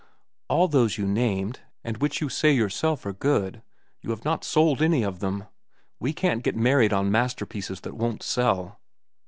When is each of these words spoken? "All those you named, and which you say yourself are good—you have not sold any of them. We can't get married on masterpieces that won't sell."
"All 0.49 0.67
those 0.67 0.97
you 0.97 1.05
named, 1.07 1.59
and 1.83 1.97
which 1.99 2.21
you 2.21 2.27
say 2.27 2.51
yourself 2.51 3.05
are 3.05 3.13
good—you 3.13 4.09
have 4.09 4.25
not 4.25 4.43
sold 4.43 4.81
any 4.81 5.03
of 5.03 5.19
them. 5.19 5.45
We 5.99 6.11
can't 6.11 6.41
get 6.43 6.55
married 6.55 6.91
on 6.91 7.11
masterpieces 7.11 7.81
that 7.81 7.93
won't 7.93 8.23
sell." 8.23 8.79